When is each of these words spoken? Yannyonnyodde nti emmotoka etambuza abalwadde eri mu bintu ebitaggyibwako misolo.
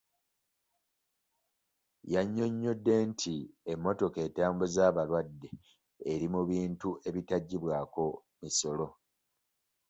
Yannyonnyodde 2.13 2.93
nti 3.09 3.35
emmotoka 3.71 4.19
etambuza 4.27 4.81
abalwadde 4.89 5.49
eri 6.11 6.27
mu 6.33 6.41
bintu 6.49 6.89
ebitaggyibwako 7.07 8.05
misolo. 8.41 8.87